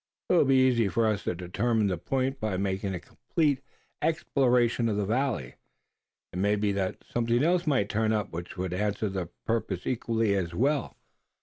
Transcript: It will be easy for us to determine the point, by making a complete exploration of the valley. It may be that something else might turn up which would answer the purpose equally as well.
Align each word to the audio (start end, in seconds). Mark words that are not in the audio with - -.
It 0.29 0.33
will 0.33 0.45
be 0.45 0.55
easy 0.67 0.87
for 0.87 1.05
us 1.05 1.25
to 1.25 1.35
determine 1.35 1.85
the 1.85 1.95
point, 1.95 2.39
by 2.39 2.57
making 2.57 2.95
a 2.95 2.99
complete 2.99 3.61
exploration 4.01 4.89
of 4.89 4.97
the 4.97 5.05
valley. 5.05 5.57
It 6.33 6.39
may 6.39 6.55
be 6.55 6.71
that 6.71 7.03
something 7.03 7.43
else 7.43 7.67
might 7.67 7.87
turn 7.87 8.11
up 8.11 8.31
which 8.33 8.57
would 8.57 8.73
answer 8.73 9.09
the 9.09 9.27
purpose 9.45 9.85
equally 9.85 10.33
as 10.33 10.55
well. 10.55 10.97